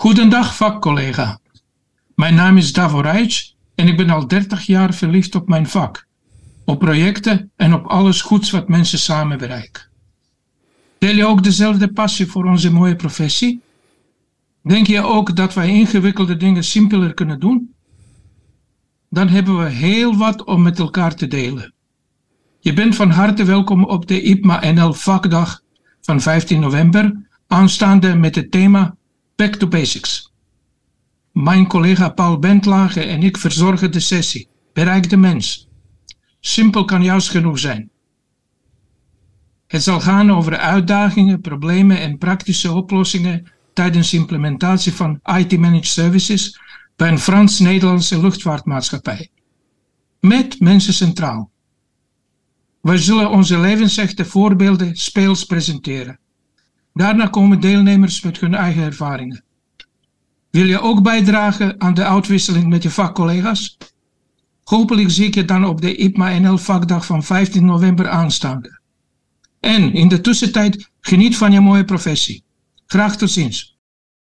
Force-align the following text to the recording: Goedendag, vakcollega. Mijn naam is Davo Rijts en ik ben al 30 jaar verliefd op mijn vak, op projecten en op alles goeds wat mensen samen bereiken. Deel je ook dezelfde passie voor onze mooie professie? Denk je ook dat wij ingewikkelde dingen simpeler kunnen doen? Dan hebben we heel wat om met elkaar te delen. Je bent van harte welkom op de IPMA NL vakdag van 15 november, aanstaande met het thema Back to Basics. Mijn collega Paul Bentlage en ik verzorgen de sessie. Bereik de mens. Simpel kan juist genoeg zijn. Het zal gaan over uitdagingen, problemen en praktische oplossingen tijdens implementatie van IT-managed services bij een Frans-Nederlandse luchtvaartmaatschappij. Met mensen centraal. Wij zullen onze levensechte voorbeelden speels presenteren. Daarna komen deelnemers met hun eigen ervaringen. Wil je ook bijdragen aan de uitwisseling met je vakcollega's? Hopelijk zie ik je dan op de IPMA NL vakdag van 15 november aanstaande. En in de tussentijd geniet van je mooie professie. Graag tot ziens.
Goedendag, 0.00 0.56
vakcollega. 0.56 1.40
Mijn 2.14 2.34
naam 2.34 2.56
is 2.56 2.72
Davo 2.72 3.00
Rijts 3.00 3.56
en 3.74 3.88
ik 3.88 3.96
ben 3.96 4.10
al 4.10 4.26
30 4.26 4.62
jaar 4.62 4.94
verliefd 4.94 5.34
op 5.34 5.48
mijn 5.48 5.66
vak, 5.66 6.06
op 6.64 6.78
projecten 6.78 7.50
en 7.56 7.74
op 7.74 7.86
alles 7.86 8.22
goeds 8.22 8.50
wat 8.50 8.68
mensen 8.68 8.98
samen 8.98 9.38
bereiken. 9.38 9.82
Deel 10.98 11.14
je 11.14 11.26
ook 11.26 11.42
dezelfde 11.42 11.92
passie 11.92 12.26
voor 12.26 12.44
onze 12.44 12.72
mooie 12.72 12.96
professie? 12.96 13.60
Denk 14.62 14.86
je 14.86 15.02
ook 15.02 15.36
dat 15.36 15.54
wij 15.54 15.68
ingewikkelde 15.68 16.36
dingen 16.36 16.64
simpeler 16.64 17.14
kunnen 17.14 17.40
doen? 17.40 17.74
Dan 19.10 19.28
hebben 19.28 19.58
we 19.58 19.68
heel 19.68 20.16
wat 20.16 20.44
om 20.44 20.62
met 20.62 20.78
elkaar 20.78 21.14
te 21.14 21.26
delen. 21.26 21.72
Je 22.60 22.72
bent 22.72 22.96
van 22.96 23.10
harte 23.10 23.44
welkom 23.44 23.84
op 23.84 24.06
de 24.06 24.22
IPMA 24.22 24.72
NL 24.72 24.92
vakdag 24.92 25.62
van 26.00 26.20
15 26.20 26.60
november, 26.60 27.28
aanstaande 27.46 28.14
met 28.14 28.34
het 28.34 28.50
thema 28.50 28.98
Back 29.40 29.54
to 29.54 29.68
Basics. 29.68 30.32
Mijn 31.32 31.66
collega 31.66 32.08
Paul 32.08 32.38
Bentlage 32.38 33.00
en 33.00 33.22
ik 33.22 33.36
verzorgen 33.36 33.92
de 33.92 34.00
sessie. 34.00 34.48
Bereik 34.72 35.10
de 35.10 35.16
mens. 35.16 35.68
Simpel 36.40 36.84
kan 36.84 37.02
juist 37.02 37.28
genoeg 37.28 37.58
zijn. 37.58 37.90
Het 39.66 39.82
zal 39.82 40.00
gaan 40.00 40.32
over 40.32 40.56
uitdagingen, 40.56 41.40
problemen 41.40 42.00
en 42.00 42.18
praktische 42.18 42.72
oplossingen 42.72 43.52
tijdens 43.72 44.14
implementatie 44.14 44.92
van 44.92 45.20
IT-managed 45.24 45.86
services 45.86 46.60
bij 46.96 47.08
een 47.08 47.18
Frans-Nederlandse 47.18 48.20
luchtvaartmaatschappij. 48.20 49.30
Met 50.20 50.60
mensen 50.60 50.94
centraal. 50.94 51.50
Wij 52.80 52.98
zullen 52.98 53.30
onze 53.30 53.58
levensechte 53.58 54.24
voorbeelden 54.24 54.96
speels 54.96 55.44
presenteren. 55.44 56.18
Daarna 57.00 57.26
komen 57.26 57.60
deelnemers 57.60 58.22
met 58.22 58.40
hun 58.40 58.54
eigen 58.54 58.82
ervaringen. 58.82 59.44
Wil 60.50 60.66
je 60.66 60.80
ook 60.80 61.02
bijdragen 61.02 61.80
aan 61.80 61.94
de 61.94 62.04
uitwisseling 62.04 62.68
met 62.68 62.82
je 62.82 62.90
vakcollega's? 62.90 63.76
Hopelijk 64.64 65.10
zie 65.10 65.26
ik 65.26 65.34
je 65.34 65.44
dan 65.44 65.64
op 65.64 65.80
de 65.80 65.96
IPMA 65.96 66.38
NL 66.38 66.58
vakdag 66.58 67.06
van 67.06 67.22
15 67.22 67.64
november 67.64 68.08
aanstaande. 68.08 68.80
En 69.60 69.92
in 69.94 70.08
de 70.08 70.20
tussentijd 70.20 70.90
geniet 71.00 71.36
van 71.36 71.52
je 71.52 71.60
mooie 71.60 71.84
professie. 71.84 72.44
Graag 72.86 73.16
tot 73.16 73.30
ziens. 73.30 73.78